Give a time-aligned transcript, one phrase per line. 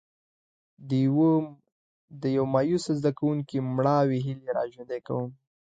[2.21, 5.29] د یو مایوسه زده کوونکي مړاوې هیلې را ژوندي کوم.